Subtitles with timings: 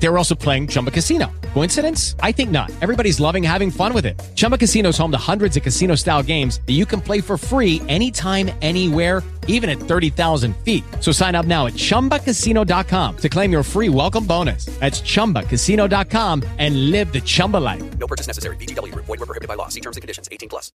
[0.00, 1.30] They were also playing Chumba Casino.
[1.54, 2.14] Coincidence?
[2.20, 2.70] I think not.
[2.80, 4.18] Everybody's loving having fun with it.
[4.36, 7.36] Chumba Casino is home to hundreds of casino style games that you can play for
[7.36, 10.84] free anytime, anywhere, even at 30,000 feet.
[11.00, 14.66] So sign up now at chumbacasino.com to claim your free welcome bonus.
[14.78, 17.98] That's chumbacasino.com and live the Chumba life.
[17.98, 18.56] No purchase necessary.
[18.56, 19.06] VGW Group.
[19.06, 19.68] Void were prohibited by law.
[19.68, 20.28] See terms and conditions.
[20.30, 20.70] 18 plus.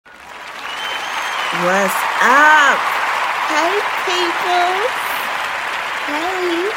[1.61, 1.93] What's
[2.23, 2.79] up?
[3.51, 4.87] Hey, people.
[6.07, 6.71] Hey.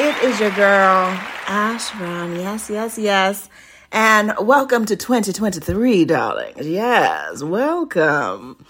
[0.00, 1.10] It is your girl,
[1.50, 2.36] Ash Brown.
[2.36, 3.48] Yes, yes, yes.
[3.90, 6.66] And welcome to 2023, darlings.
[6.66, 8.66] Yes, welcome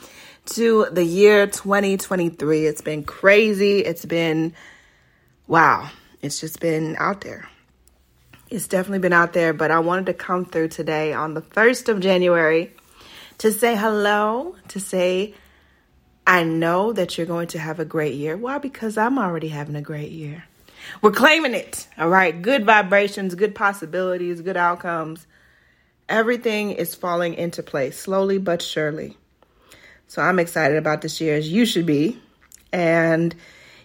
[0.47, 2.67] to the year 2023.
[2.67, 3.81] It's been crazy.
[3.81, 4.55] It's been,
[5.49, 5.91] wow,
[6.23, 7.49] it's just been out there.
[8.49, 11.89] It's definitely been out there, but I wanted to come through today on the 1st
[11.89, 12.73] of January
[13.39, 15.35] to say hello, to say,
[16.29, 18.37] I know that you're going to have a great year.
[18.37, 18.59] Why?
[18.59, 20.45] Because I'm already having a great year.
[21.03, 21.87] We're claiming it.
[21.97, 22.41] All right.
[22.41, 25.27] Good vibrations, good possibilities, good outcomes.
[26.09, 29.17] Everything is falling into place slowly but surely.
[30.07, 32.19] So I'm excited about this year as you should be.
[32.73, 33.35] And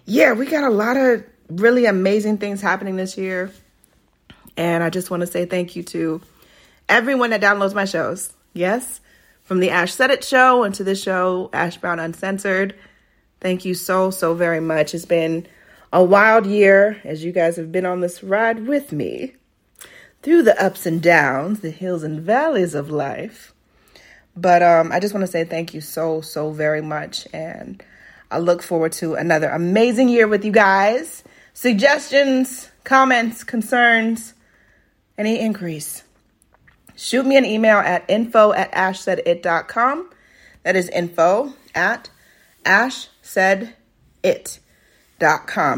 [0.05, 3.51] yeah, we got a lot of really amazing things happening this year.
[4.55, 6.21] And I just want to say thank you to
[6.87, 8.31] everyone that downloads my shows.
[8.53, 9.01] Yes,
[9.43, 12.75] from the Ash Said It show into the show, Ash Brown Uncensored.
[13.41, 14.93] Thank you so, so very much.
[14.93, 15.47] It's been
[15.93, 19.35] a wild year as you guys have been on this ride with me
[20.23, 23.53] through the ups and downs, the hills and valleys of life.
[24.35, 27.27] But um, I just want to say thank you so, so very much.
[27.31, 27.83] And
[28.31, 31.23] I look forward to another amazing year with you guys.
[31.53, 34.33] Suggestions, comments, concerns,
[35.15, 36.01] any increase.
[36.95, 40.09] Shoot me an email at info at ashsaidit.com.
[40.63, 42.09] That is info at
[42.65, 44.62] ashsaidit.com.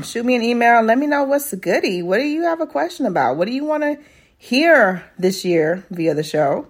[0.04, 0.82] Shoot me an email.
[0.82, 2.02] Let me know what's the goodie.
[2.02, 3.38] What do you have a question about?
[3.38, 4.00] What do you want to
[4.38, 6.68] hear this year via the show?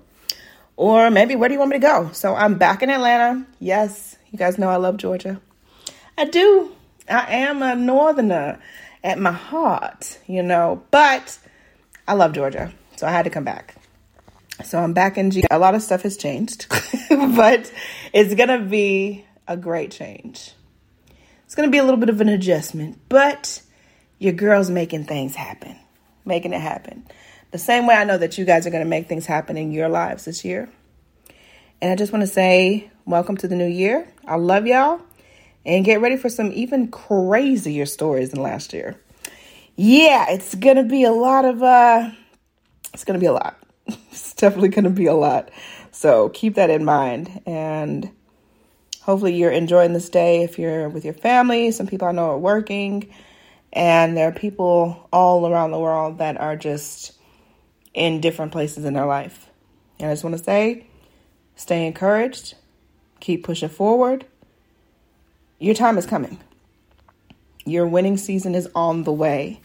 [0.78, 2.10] Or maybe where do you want me to go?
[2.12, 3.46] So I'm back in Atlanta.
[3.60, 5.40] Yes, you guys know I love Georgia.
[6.18, 6.72] I do.
[7.10, 8.60] I am a northerner
[9.04, 11.38] at my heart, you know, but
[12.08, 12.74] I love Georgia.
[12.98, 13.76] So I had to come back.
[14.64, 15.44] So I'm back in G.
[15.52, 16.68] A lot of stuff has changed,
[17.10, 17.72] but
[18.14, 20.54] it's going to be a great change.
[21.56, 23.62] It's going to be a little bit of an adjustment, but
[24.20, 25.78] your girl's making things happen,
[26.26, 27.08] making it happen.
[27.52, 29.72] The same way I know that you guys are going to make things happen in
[29.72, 30.68] your lives this year.
[31.82, 34.06] And I just want to say, welcome to the new year.
[34.28, 35.00] I love y'all.
[35.66, 39.00] And get ready for some even crazier stories than last year.
[39.78, 42.10] Yeah, it's going to be a lot of, uh,
[42.94, 43.58] it's going to be a lot.
[43.88, 45.52] it's definitely going to be a lot.
[45.92, 47.44] So keep that in mind.
[47.46, 48.12] And
[49.06, 51.70] hopefully you're enjoying this day if you're with your family.
[51.70, 53.14] Some people I know are working.
[53.72, 57.12] And there are people all around the world that are just
[57.94, 59.48] in different places in their life.
[60.00, 60.88] And I just want to say
[61.56, 62.56] stay encouraged,
[63.20, 64.26] keep pushing forward.
[65.60, 66.40] Your time is coming.
[67.64, 69.62] Your winning season is on the way.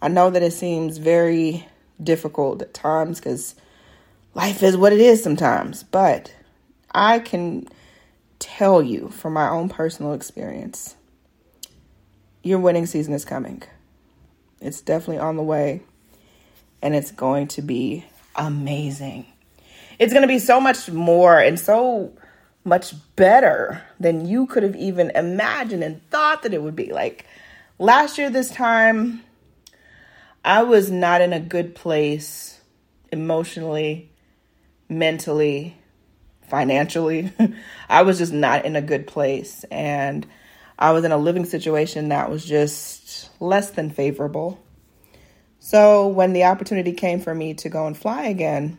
[0.00, 1.68] I know that it seems very
[2.02, 3.54] difficult at times because
[4.34, 6.34] life is what it is sometimes, but
[6.94, 7.68] I can
[8.42, 10.96] tell you from my own personal experience
[12.42, 13.62] your winning season is coming.
[14.60, 15.82] It's definitely on the way
[16.80, 18.04] and it's going to be
[18.34, 19.26] amazing.
[19.98, 22.12] It's going to be so much more and so
[22.64, 26.92] much better than you could have even imagined and thought that it would be.
[26.92, 27.26] Like
[27.78, 29.22] last year, this time,
[30.44, 32.60] I was not in a good place
[33.12, 34.10] emotionally,
[34.88, 35.76] mentally,
[36.52, 37.32] financially.
[37.88, 39.64] I was just not in a good place.
[39.70, 40.26] And
[40.78, 44.62] I was in a living situation that was just less than favorable.
[45.60, 48.76] So when the opportunity came for me to go and fly again,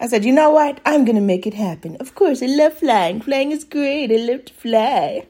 [0.00, 0.80] I said, you know what?
[0.84, 1.96] I'm going to make it happen.
[2.00, 3.20] Of course, I love flying.
[3.20, 4.10] Flying is great.
[4.10, 5.28] I love to fly.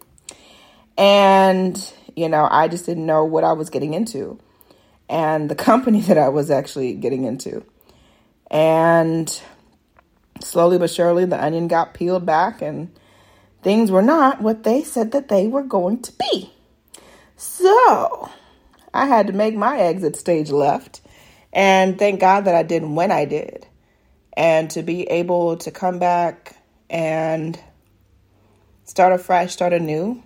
[0.97, 4.41] And, you know, I just didn't know what I was getting into
[5.11, 7.63] and the company that I was actually getting into.
[8.51, 9.43] And
[10.41, 12.91] slowly but surely, the onion got peeled back, and
[13.63, 16.53] things were not what they said that they were going to be.
[17.37, 18.31] So
[18.93, 21.01] I had to make my exit stage left.
[21.53, 23.67] And thank God that I did when I did.
[24.37, 26.57] And to be able to come back
[26.89, 27.59] and
[28.85, 30.23] start afresh, start anew,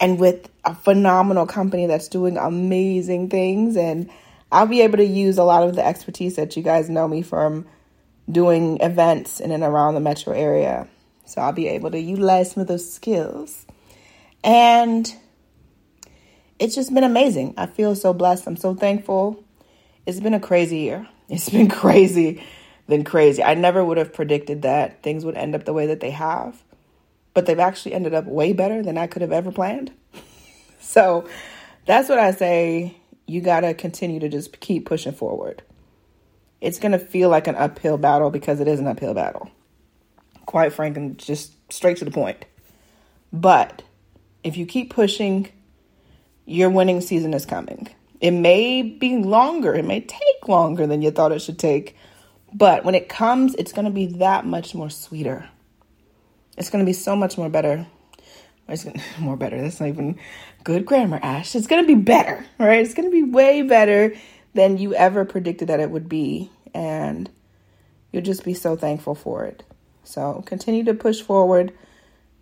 [0.00, 3.76] and with a phenomenal company that's doing amazing things.
[3.76, 4.10] And
[4.52, 7.22] I'll be able to use a lot of the expertise that you guys know me
[7.22, 7.66] from
[8.30, 10.86] doing events in and around the metro area.
[11.24, 13.66] So I'll be able to utilize some of those skills.
[14.44, 15.12] And
[16.58, 17.54] it's just been amazing.
[17.56, 18.46] I feel so blessed.
[18.46, 19.42] I'm so thankful.
[20.06, 21.08] It's been a crazy year.
[21.30, 22.42] It's been crazy
[22.86, 23.44] than crazy.
[23.44, 26.62] I never would have predicted that things would end up the way that they have,
[27.34, 29.92] but they've actually ended up way better than I could have ever planned.
[30.80, 31.28] so
[31.84, 32.96] that's what I say.
[33.26, 35.62] You got to continue to just keep pushing forward.
[36.60, 39.50] It's going to feel like an uphill battle because it is an uphill battle.
[40.46, 42.44] Quite frank and just straight to the point.
[43.32, 43.82] But
[44.42, 45.52] if you keep pushing,
[46.46, 47.88] your winning season is coming.
[48.20, 51.96] It may be longer, it may take longer than you thought it should take,
[52.52, 55.48] but when it comes, it's going to be that much more sweeter.
[56.56, 57.86] It's going to be so much more better.
[58.68, 59.60] It's gonna, more better.
[59.60, 60.18] That's not even
[60.64, 61.54] good grammar, Ash.
[61.54, 62.80] It's going to be better, right?
[62.80, 64.14] It's going to be way better
[64.54, 66.50] than you ever predicted that it would be.
[66.74, 67.30] And
[68.12, 69.62] you'll just be so thankful for it.
[70.04, 71.72] So continue to push forward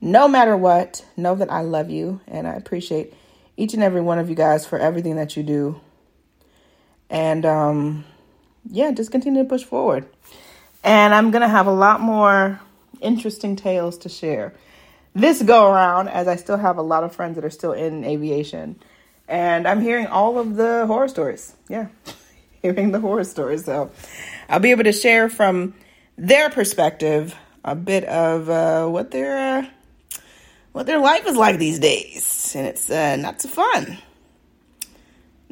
[0.00, 1.04] no matter what.
[1.16, 3.14] Know that I love you and I appreciate
[3.56, 5.80] each and every one of you guys for everything that you do.
[7.08, 8.04] And um,
[8.70, 10.06] yeah, just continue to push forward.
[10.84, 12.60] And I'm going to have a lot more
[13.00, 14.54] interesting tales to share
[15.16, 18.04] this go around, as I still have a lot of friends that are still in
[18.04, 18.78] aviation.
[19.28, 21.54] And I'm hearing all of the horror stories.
[21.68, 21.88] Yeah,
[22.62, 23.64] hearing the horror stories.
[23.64, 23.90] So
[24.48, 25.74] I'll be able to share from
[26.16, 27.34] their perspective
[27.64, 29.66] a bit of uh, what their uh,
[30.72, 33.98] what their life is like these days, and it's uh, not so fun.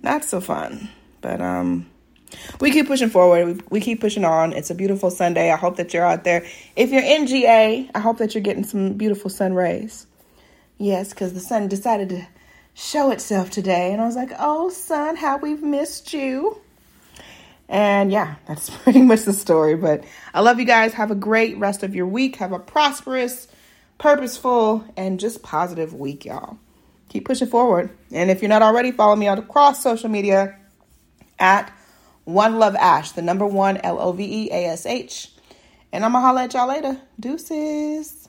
[0.02, 0.90] Not so fun,
[1.22, 1.86] but um,
[2.60, 3.46] we keep pushing forward.
[3.46, 4.52] We, we keep pushing on.
[4.52, 5.50] It's a beautiful Sunday.
[5.50, 6.46] I hope that you're out there.
[6.76, 10.06] If you're in GA, I hope that you're getting some beautiful sun rays.
[10.78, 12.26] Yes, because the sun decided to
[12.74, 16.60] show itself today, and I was like, "Oh, sun, how we've missed you."
[17.68, 19.76] And yeah, that's pretty much the story.
[19.76, 20.04] But
[20.34, 20.92] I love you guys.
[20.94, 22.36] Have a great rest of your week.
[22.36, 23.48] Have a prosperous
[23.98, 26.58] purposeful, and just positive week, y'all.
[27.08, 27.90] Keep pushing forward.
[28.12, 30.58] And if you're not already, follow me on across social media
[31.38, 31.72] at
[32.24, 35.30] One Love Ash, the number one L O V E A S H.
[35.92, 37.00] And I'm gonna holla at y'all later.
[37.20, 38.28] Deuces.